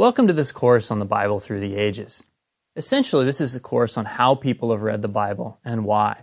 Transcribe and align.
Welcome 0.00 0.28
to 0.28 0.32
this 0.32 0.50
course 0.50 0.90
on 0.90 0.98
the 0.98 1.04
Bible 1.04 1.40
through 1.40 1.60
the 1.60 1.76
ages. 1.76 2.24
Essentially, 2.74 3.26
this 3.26 3.38
is 3.38 3.54
a 3.54 3.60
course 3.60 3.98
on 3.98 4.06
how 4.06 4.34
people 4.34 4.70
have 4.70 4.80
read 4.80 5.02
the 5.02 5.08
Bible 5.08 5.60
and 5.62 5.84
why. 5.84 6.22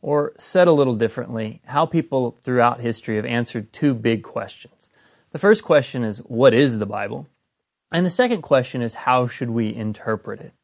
Or, 0.00 0.32
said 0.38 0.66
a 0.66 0.72
little 0.72 0.94
differently, 0.94 1.60
how 1.66 1.84
people 1.84 2.30
throughout 2.30 2.80
history 2.80 3.16
have 3.16 3.26
answered 3.26 3.74
two 3.74 3.92
big 3.92 4.22
questions. 4.22 4.88
The 5.32 5.38
first 5.38 5.62
question 5.62 6.02
is, 6.02 6.20
what 6.20 6.54
is 6.54 6.78
the 6.78 6.86
Bible? 6.86 7.26
And 7.92 8.06
the 8.06 8.10
second 8.10 8.40
question 8.40 8.80
is, 8.80 8.94
how 8.94 9.26
should 9.26 9.50
we 9.50 9.74
interpret 9.74 10.40
it? 10.40 10.54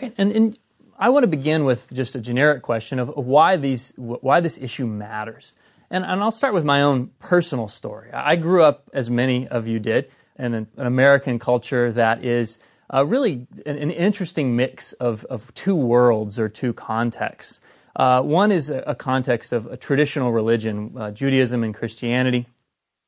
Right? 0.00 0.14
And, 0.16 0.32
and 0.32 0.58
I 0.98 1.10
want 1.10 1.24
to 1.24 1.28
begin 1.28 1.66
with 1.66 1.92
just 1.92 2.14
a 2.14 2.18
generic 2.18 2.62
question 2.62 2.98
of 2.98 3.10
why, 3.14 3.56
these, 3.56 3.92
why 3.98 4.40
this 4.40 4.56
issue 4.56 4.86
matters. 4.86 5.52
And, 5.90 6.02
and 6.02 6.22
I'll 6.22 6.30
start 6.30 6.54
with 6.54 6.64
my 6.64 6.80
own 6.80 7.10
personal 7.18 7.68
story. 7.68 8.10
I 8.10 8.36
grew 8.36 8.62
up, 8.62 8.88
as 8.94 9.10
many 9.10 9.46
of 9.46 9.68
you 9.68 9.78
did, 9.78 10.10
in 10.38 10.54
an, 10.54 10.66
an 10.76 10.86
American 10.86 11.38
culture 11.38 11.92
that 11.92 12.24
is 12.24 12.58
uh, 12.92 13.04
really 13.04 13.46
an, 13.66 13.78
an, 13.78 13.90
interesting 13.90 14.56
mix 14.56 14.92
of, 14.94 15.24
of 15.26 15.52
two 15.54 15.76
worlds 15.76 16.38
or 16.38 16.48
two 16.48 16.72
contexts. 16.72 17.60
Uh, 17.96 18.20
one 18.20 18.52
is 18.52 18.70
a, 18.70 18.78
a, 18.86 18.94
context 18.94 19.52
of 19.52 19.66
a 19.66 19.76
traditional 19.76 20.32
religion, 20.32 20.92
uh, 20.96 21.10
Judaism 21.10 21.62
and 21.62 21.74
Christianity, 21.74 22.46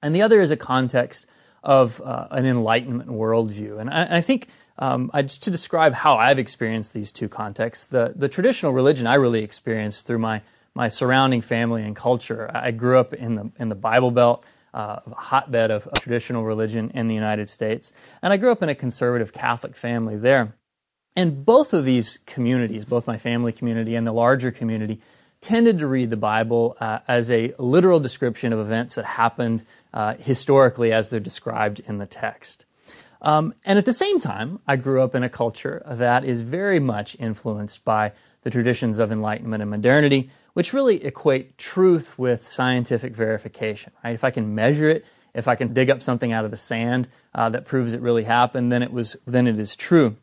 and 0.03 0.15
the 0.15 0.23
other 0.23 0.41
is 0.41 0.51
a 0.51 0.57
context 0.57 1.27
of 1.63 2.01
uh, 2.01 2.29
an 2.31 2.47
Enlightenment 2.47 3.11
worldview. 3.11 3.81
And 3.81 3.91
I, 3.91 4.03
and 4.03 4.15
I 4.15 4.21
think 4.21 4.49
um, 4.79 5.11
I, 5.13 5.23
just 5.23 5.43
to 5.45 5.51
describe 5.51 5.93
how 5.95 6.17
I've 6.17 6.39
experienced 6.39 6.95
these 6.95 7.11
two 7.11 7.29
contexts, 7.29 7.87
the, 7.87 8.13
the 8.15 8.29
traditional 8.29 8.73
religion 8.73 9.07
I 9.07 9.15
really 9.15 9.43
experienced 9.43 10.07
through 10.07 10.19
my, 10.19 10.43
my 10.75 10.89
surrounding 10.89 11.41
family 11.41 11.83
and 11.83 11.97
culture. 11.97 12.51
I 12.55 12.71
grew 12.71 12.99
up 12.99 13.13
in 13.13 13.35
the, 13.35 13.51
in 13.59 13.69
the 13.69 13.75
Bible 13.75 14.13
Belt 14.13 14.45
uh, 14.77 15.01
a 15.07 15.15
hotbed 15.15 15.71
of, 15.71 15.87
of 15.87 15.95
traditional 16.01 16.45
religion 16.45 16.91
in 16.95 17.09
the 17.09 17.15
United 17.15 17.49
States. 17.49 17.93
And 18.21 18.33
I 18.33 18.37
grew 18.37 18.53
up 18.53 18.63
in 18.63 18.69
a 18.69 18.75
conservative 18.75 19.33
Catholic 19.33 19.75
family 19.75 20.17
there. 20.17 20.55
And 21.17 21.47
both 21.47 21.73
of 21.73 21.87
these 21.87 22.19
communities, 22.27 22.85
both 22.85 23.07
my 23.07 23.17
family 23.17 23.53
community 23.53 23.95
and 23.95 24.07
the 24.07 24.13
larger 24.13 24.51
community, 24.51 25.01
tended 25.41 25.79
to 25.79 25.87
read 25.87 26.11
the 26.11 26.17
Bible 26.17 26.77
uh, 26.79 26.99
as 27.09 27.31
a 27.31 27.55
literal 27.59 28.01
description 28.01 28.53
of 28.53 28.59
events 28.59 28.97
that 28.97 29.05
happened 29.07 29.65
uh, 29.95 30.15
historically 30.17 30.93
as 30.93 31.09
they're 31.09 31.21
described 31.21 31.81
in 31.81 31.97
the 31.97 32.07
text. 32.07 32.67
Um, 33.23 33.55
and 33.65 33.79
at 33.79 33.87
the 33.87 33.95
same 33.95 34.21
time, 34.21 34.61
I 34.67 34.77
grew 34.77 35.01
up 35.01 35.15
in 35.15 35.23
a 35.23 35.31
culture 35.31 35.83
that 35.87 36.23
is 36.23 36.43
very 36.43 36.81
much 36.81 37.17
influenced 37.19 37.83
by 37.83 38.13
the 38.43 38.51
traditions 38.51 38.99
of 38.99 39.11
Enlightenment 39.11 39.63
and 39.63 39.71
modernity, 39.71 40.31
which 40.57 40.73
really 40.73 41.05
equate 41.05 41.59
truth 41.59 42.19
with 42.19 42.49
scientific 42.49 43.15
verification. 43.15 43.93
Right? 44.03 44.15
If 44.15 44.25
I 44.25 44.31
can 44.31 44.55
measure 44.55 44.89
it, 44.89 45.05
if 45.35 45.49
I 45.49 45.55
can 45.55 45.75
dig 45.75 45.91
up 45.91 46.03
something 46.03 46.33
out 46.33 46.47
of 46.47 46.51
the 46.51 46.57
sand 46.57 47.09
uh, 47.35 47.51
that 47.51 47.67
proves 47.67 47.93
it 47.93 48.01
really 48.01 48.23
happened, 48.23 48.73
then 48.73 48.83
it 48.83 48.91
was 48.91 49.19
then 49.27 49.47
it 49.47 49.59
is 49.59 49.77
true. 49.77 50.17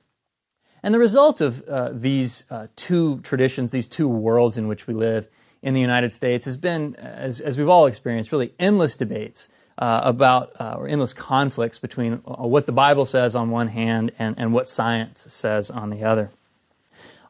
And 0.82 0.92
the 0.92 0.98
result 0.98 1.40
of 1.40 1.62
uh, 1.70 1.92
these 1.94 2.46
uh, 2.50 2.66
two 2.76 3.20
traditions, 3.20 3.70
these 3.70 3.88
two 3.88 4.08
worlds 4.08 4.58
in 4.58 4.68
which 4.68 4.88
we 4.88 4.96
live 4.96 5.28
in 5.62 5.76
the 5.76 5.82
United 5.82 6.12
States, 6.12 6.46
has 6.46 6.58
been, 6.58 6.96
as, 6.96 7.40
as 7.40 7.56
we've 7.56 7.70
all 7.70 7.86
experienced, 7.86 8.32
really 8.32 8.54
endless 8.58 8.98
debates 8.98 9.50
uh, 9.78 10.02
about 10.04 10.52
uh, 10.60 10.78
or 10.80 10.88
endless 10.88 11.14
conflicts 11.14 11.78
between 11.78 12.24
uh, 12.26 12.48
what 12.48 12.66
the 12.66 12.72
Bible 12.72 13.06
says 13.06 13.36
on 13.36 13.52
one 13.52 13.68
hand 13.68 14.12
and, 14.18 14.34
and 14.40 14.52
what 14.52 14.68
science 14.68 15.28
says 15.32 15.70
on 15.70 15.92
the 15.92 16.04
other. 16.04 16.32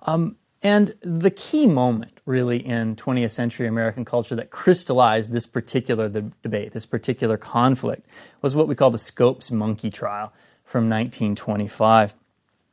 Um, 0.04 0.38
and 0.64 0.96
the 1.02 1.30
key 1.30 1.68
moment, 1.68 2.20
really, 2.26 2.66
in 2.66 2.96
20th 2.96 3.32
century 3.32 3.68
American 3.68 4.06
culture 4.06 4.36
that 4.36 4.50
crystallized 4.50 5.34
this 5.34 5.46
particular 5.46 6.08
debate, 6.08 6.72
this 6.72 6.86
particular 6.86 7.38
conflict, 7.38 8.08
was 8.42 8.56
what 8.56 8.70
we 8.70 8.76
call 8.76 8.90
the 8.90 8.98
Scopes 8.98 9.52
monkey 9.52 9.92
trial 9.92 10.32
from 10.64 10.90
1925. 10.90 12.16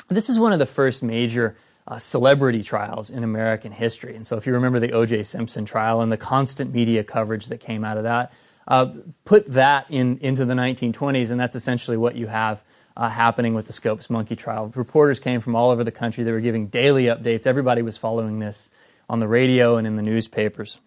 This 0.09 0.31
is 0.31 0.39
one 0.39 0.53
of 0.53 0.61
the 0.61 0.67
first 0.67 1.03
major 1.03 1.57
uh, 1.89 1.99
celebrity 1.99 2.63
trials 2.63 3.11
in 3.11 3.25
American 3.25 3.73
history. 3.73 4.15
And 4.15 4.25
so, 4.25 4.37
if 4.37 4.47
you 4.47 4.53
remember 4.53 4.79
the 4.79 4.93
O.J. 4.93 5.25
Simpson 5.25 5.65
trial 5.65 6.01
and 6.01 6.13
the 6.13 6.17
constant 6.17 6.73
media 6.73 7.03
coverage 7.03 7.47
that 7.47 7.59
came 7.59 7.85
out 7.85 7.97
of 7.97 8.05
that, 8.05 8.33
uh, 8.69 8.93
put 9.25 9.51
that 9.53 9.87
in, 9.91 10.19
into 10.19 10.45
the 10.45 10.55
1920s, 10.55 11.33
and 11.33 11.41
that's 11.41 11.57
essentially 11.57 11.97
what 11.97 12.15
you 12.15 12.29
have 12.29 12.63
uh, 12.97 13.09
happening 13.09 13.55
with 13.55 13.67
the 13.67 13.73
Scopes 13.73 14.11
monkey 14.11 14.37
trial. 14.37 14.73
Reporters 14.75 15.21
came 15.21 15.41
from 15.41 15.55
all 15.55 15.71
over 15.71 15.85
the 15.85 15.91
country. 15.91 16.25
They 16.25 16.33
were 16.33 16.41
giving 16.41 16.67
daily 16.67 17.05
updates. 17.05 17.47
Everybody 17.47 17.83
was 17.83 17.97
following 17.97 18.39
this 18.39 18.71
on 19.09 19.21
the 19.21 19.29
radio 19.29 19.77
and 19.77 19.87
in 19.87 19.97
the 19.97 20.03
newspapers. 20.03 20.79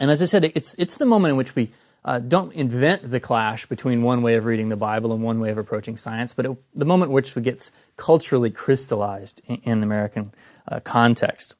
And 0.00 0.10
as 0.10 0.20
I 0.20 0.24
said, 0.24 0.44
it's, 0.44 0.74
it's 0.74 0.98
the 0.98 1.06
moment 1.06 1.32
in 1.32 1.36
which 1.36 1.54
we 1.54 1.70
uh, 2.04 2.18
don't 2.18 2.52
invent 2.52 3.10
the 3.10 3.20
clash 3.20 3.66
between 3.66 4.02
one 4.02 4.22
way 4.22 4.34
of 4.34 4.44
reading 4.44 4.68
the 4.68 4.76
Bible 4.76 5.12
and 5.12 5.22
one 5.22 5.40
way 5.40 5.50
of 5.50 5.58
approaching 5.58 5.96
science, 5.96 6.32
but 6.34 6.46
it, 6.46 6.56
the 6.74 6.84
moment 6.84 7.10
in 7.10 7.14
which 7.14 7.36
it 7.36 7.42
gets 7.42 7.72
culturally 7.96 8.50
crystallized 8.50 9.40
in, 9.46 9.56
in 9.62 9.80
the 9.80 9.86
American 9.86 10.32
uh, 10.68 10.80
context. 10.80 11.54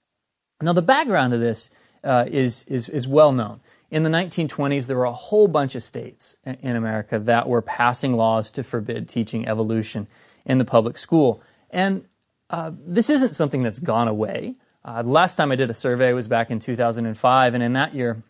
Now, 0.60 0.72
the 0.72 0.82
background 0.82 1.32
of 1.32 1.40
this 1.40 1.70
uh, 2.02 2.26
is, 2.28 2.64
is, 2.64 2.88
is 2.88 3.08
well 3.08 3.32
known 3.32 3.60
in 3.90 4.02
the 4.02 4.10
1920s, 4.10 4.86
there 4.86 4.96
were 4.96 5.04
a 5.04 5.12
whole 5.12 5.48
bunch 5.48 5.74
of 5.74 5.82
states 5.82 6.36
in 6.44 6.76
America 6.76 7.18
that 7.18 7.48
were 7.48 7.62
passing 7.62 8.14
laws 8.14 8.50
to 8.52 8.64
forbid 8.64 9.08
teaching 9.08 9.46
evolution 9.46 10.06
in 10.44 10.58
the 10.58 10.64
public 10.64 10.98
school. 10.98 11.42
And 11.70 12.04
uh, 12.50 12.72
this 12.86 13.10
isn't 13.10 13.34
something 13.34 13.62
that's 13.62 13.78
gone 13.78 14.08
away. 14.08 14.56
Uh, 14.84 15.02
the 15.02 15.10
last 15.10 15.36
time 15.36 15.50
I 15.50 15.56
did 15.56 15.70
a 15.70 15.74
survey 15.74 16.12
was 16.12 16.28
back 16.28 16.50
in 16.50 16.58
2005, 16.58 17.54
and 17.54 17.62
in 17.62 17.72
that 17.72 17.94
year, 17.94 18.22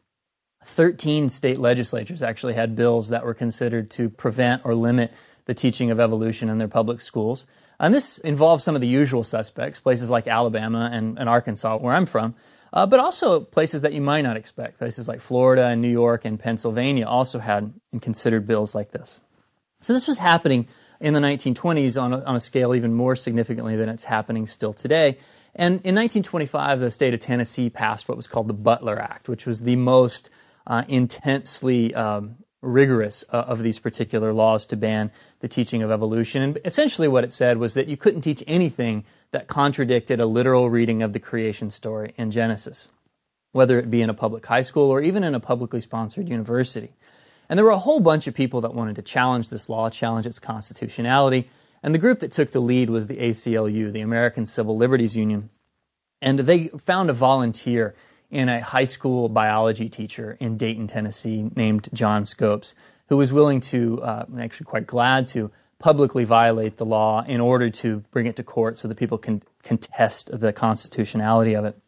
13 0.64 1.28
state 1.28 1.58
legislatures 1.58 2.22
actually 2.22 2.54
had 2.54 2.76
bills 2.76 3.08
that 3.08 3.24
were 3.24 3.34
considered 3.34 3.90
to 3.92 4.08
prevent 4.08 4.62
or 4.64 4.74
limit 4.74 5.12
the 5.46 5.54
teaching 5.54 5.90
of 5.90 6.00
evolution 6.00 6.48
in 6.48 6.58
their 6.58 6.68
public 6.68 7.00
schools. 7.00 7.46
And 7.78 7.92
this 7.92 8.18
involves 8.18 8.64
some 8.64 8.74
of 8.74 8.80
the 8.80 8.88
usual 8.88 9.24
suspects, 9.24 9.80
places 9.80 10.10
like 10.10 10.26
Alabama 10.26 10.88
and, 10.92 11.18
and 11.18 11.28
Arkansas, 11.28 11.76
where 11.78 11.94
I'm 11.94 12.06
from 12.06 12.34
uh, 12.74 12.84
but 12.84 12.98
also 12.98 13.40
places 13.40 13.82
that 13.82 13.92
you 13.92 14.00
might 14.00 14.22
not 14.22 14.36
expect. 14.36 14.78
Places 14.78 15.06
like 15.06 15.20
Florida 15.20 15.66
and 15.66 15.80
New 15.80 15.88
York 15.88 16.24
and 16.24 16.38
Pennsylvania 16.38 17.06
also 17.06 17.38
had 17.38 17.72
and 17.92 18.02
considered 18.02 18.46
bills 18.46 18.74
like 18.74 18.90
this. 18.90 19.20
So 19.80 19.92
this 19.92 20.08
was 20.08 20.18
happening 20.18 20.66
in 21.00 21.14
the 21.14 21.20
1920s 21.20 22.00
on 22.00 22.12
a, 22.12 22.24
on 22.24 22.34
a 22.34 22.40
scale 22.40 22.74
even 22.74 22.92
more 22.92 23.14
significantly 23.14 23.76
than 23.76 23.88
it's 23.88 24.04
happening 24.04 24.46
still 24.46 24.72
today. 24.72 25.18
And 25.54 25.74
in 25.82 25.94
1925, 25.94 26.80
the 26.80 26.90
state 26.90 27.14
of 27.14 27.20
Tennessee 27.20 27.70
passed 27.70 28.08
what 28.08 28.16
was 28.16 28.26
called 28.26 28.48
the 28.48 28.54
Butler 28.54 28.98
Act, 28.98 29.28
which 29.28 29.46
was 29.46 29.62
the 29.62 29.76
most 29.76 30.30
uh, 30.66 30.82
intensely 30.88 31.94
um, 31.94 32.36
rigorous 32.64 33.24
uh, 33.32 33.36
of 33.36 33.62
these 33.62 33.78
particular 33.78 34.32
laws 34.32 34.66
to 34.66 34.76
ban 34.76 35.10
the 35.40 35.48
teaching 35.48 35.82
of 35.82 35.90
evolution. 35.90 36.42
And 36.42 36.58
essentially, 36.64 37.08
what 37.08 37.24
it 37.24 37.32
said 37.32 37.58
was 37.58 37.74
that 37.74 37.88
you 37.88 37.96
couldn't 37.96 38.22
teach 38.22 38.42
anything 38.46 39.04
that 39.30 39.46
contradicted 39.46 40.20
a 40.20 40.26
literal 40.26 40.70
reading 40.70 41.02
of 41.02 41.12
the 41.12 41.20
creation 41.20 41.70
story 41.70 42.14
in 42.16 42.30
Genesis, 42.30 42.88
whether 43.52 43.78
it 43.78 43.90
be 43.90 44.02
in 44.02 44.10
a 44.10 44.14
public 44.14 44.46
high 44.46 44.62
school 44.62 44.90
or 44.90 45.00
even 45.00 45.24
in 45.24 45.34
a 45.34 45.40
publicly 45.40 45.80
sponsored 45.80 46.28
university. 46.28 46.92
And 47.48 47.58
there 47.58 47.64
were 47.64 47.72
a 47.72 47.78
whole 47.78 48.00
bunch 48.00 48.26
of 48.26 48.34
people 48.34 48.60
that 48.62 48.74
wanted 48.74 48.96
to 48.96 49.02
challenge 49.02 49.50
this 49.50 49.68
law, 49.68 49.90
challenge 49.90 50.26
its 50.26 50.38
constitutionality. 50.38 51.48
And 51.82 51.94
the 51.94 51.98
group 51.98 52.20
that 52.20 52.32
took 52.32 52.50
the 52.52 52.60
lead 52.60 52.88
was 52.88 53.06
the 53.06 53.18
ACLU, 53.18 53.92
the 53.92 54.00
American 54.00 54.46
Civil 54.46 54.76
Liberties 54.76 55.16
Union. 55.16 55.50
And 56.22 56.38
they 56.40 56.68
found 56.68 57.10
a 57.10 57.12
volunteer 57.12 57.94
in 58.34 58.48
a 58.48 58.60
high 58.60 58.84
school 58.84 59.28
biology 59.28 59.88
teacher 59.88 60.36
in 60.40 60.56
Dayton, 60.56 60.88
Tennessee, 60.88 61.50
named 61.54 61.88
John 61.92 62.24
Scopes, 62.24 62.74
who 63.08 63.16
was 63.16 63.32
willing 63.32 63.60
to, 63.60 64.02
uh, 64.02 64.26
actually 64.38 64.64
quite 64.64 64.86
glad 64.86 65.28
to, 65.28 65.52
publicly 65.78 66.24
violate 66.24 66.76
the 66.76 66.84
law 66.84 67.24
in 67.26 67.40
order 67.40 67.70
to 67.70 67.98
bring 68.10 68.26
it 68.26 68.36
to 68.36 68.42
court 68.42 68.76
so 68.76 68.88
that 68.88 68.96
people 68.96 69.18
can 69.18 69.42
contest 69.62 70.30
the 70.32 70.52
constitutionality 70.52 71.54
of 71.54 71.64
it. 71.64 71.78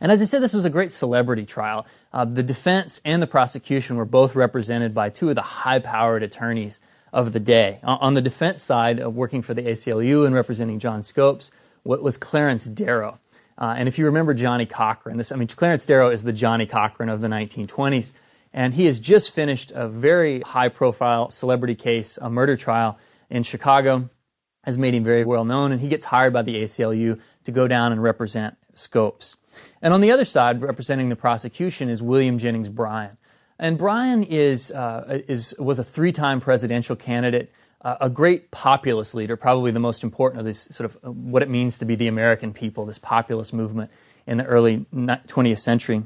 And 0.00 0.10
as 0.10 0.20
I 0.22 0.24
said, 0.24 0.42
this 0.42 0.54
was 0.54 0.64
a 0.64 0.70
great 0.70 0.90
celebrity 0.90 1.44
trial. 1.44 1.86
Uh, 2.12 2.24
the 2.24 2.42
defense 2.42 3.00
and 3.04 3.22
the 3.22 3.26
prosecution 3.26 3.96
were 3.96 4.04
both 4.04 4.34
represented 4.34 4.94
by 4.94 5.10
two 5.10 5.28
of 5.28 5.34
the 5.34 5.42
high 5.42 5.78
powered 5.78 6.22
attorneys 6.22 6.80
of 7.12 7.32
the 7.32 7.40
day. 7.40 7.78
On 7.82 8.14
the 8.14 8.22
defense 8.22 8.62
side, 8.62 9.02
uh, 9.02 9.10
working 9.10 9.42
for 9.42 9.54
the 9.54 9.62
ACLU 9.62 10.26
and 10.26 10.34
representing 10.34 10.78
John 10.78 11.02
Scopes, 11.02 11.50
was 11.84 12.16
Clarence 12.16 12.66
Darrow. 12.66 13.18
Uh, 13.60 13.74
and 13.76 13.88
if 13.88 13.98
you 13.98 14.06
remember 14.06 14.32
Johnnie 14.32 14.66
Cochran, 14.66 15.18
this, 15.18 15.30
I 15.30 15.36
mean, 15.36 15.48
Clarence 15.48 15.84
Darrow 15.84 16.08
is 16.08 16.22
the 16.22 16.32
Johnnie 16.32 16.66
Cochran 16.66 17.10
of 17.10 17.20
the 17.20 17.28
1920s. 17.28 18.14
And 18.52 18.74
he 18.74 18.86
has 18.86 18.98
just 18.98 19.32
finished 19.32 19.70
a 19.74 19.86
very 19.86 20.40
high 20.40 20.68
profile 20.68 21.30
celebrity 21.30 21.74
case, 21.74 22.18
a 22.20 22.30
murder 22.30 22.56
trial 22.56 22.98
in 23.28 23.42
Chicago, 23.42 24.10
has 24.64 24.76
made 24.76 24.94
him 24.94 25.04
very 25.04 25.24
well 25.24 25.44
known. 25.44 25.72
And 25.72 25.80
he 25.80 25.88
gets 25.88 26.06
hired 26.06 26.32
by 26.32 26.42
the 26.42 26.62
ACLU 26.62 27.20
to 27.44 27.52
go 27.52 27.68
down 27.68 27.92
and 27.92 28.02
represent 28.02 28.56
Scopes. 28.74 29.36
And 29.82 29.92
on 29.92 30.00
the 30.00 30.10
other 30.10 30.24
side, 30.24 30.62
representing 30.62 31.10
the 31.10 31.16
prosecution, 31.16 31.88
is 31.88 32.02
William 32.02 32.38
Jennings 32.38 32.68
Bryan. 32.68 33.18
And 33.58 33.76
Bryan 33.76 34.22
is, 34.22 34.70
uh, 34.70 35.20
is, 35.28 35.54
was 35.58 35.78
a 35.78 35.84
three 35.84 36.12
time 36.12 36.40
presidential 36.40 36.96
candidate 36.96 37.52
a 37.82 38.10
great 38.10 38.50
populist 38.50 39.14
leader, 39.14 39.36
probably 39.36 39.70
the 39.70 39.80
most 39.80 40.04
important 40.04 40.38
of 40.40 40.44
this 40.44 40.68
sort 40.70 40.84
of 40.84 40.98
uh, 41.02 41.10
what 41.10 41.42
it 41.42 41.48
means 41.48 41.78
to 41.78 41.84
be 41.84 41.94
the 41.94 42.08
American 42.08 42.52
people, 42.52 42.84
this 42.84 42.98
populist 42.98 43.54
movement 43.54 43.90
in 44.26 44.36
the 44.36 44.44
early 44.44 44.86
20th 44.92 45.58
century. 45.58 46.02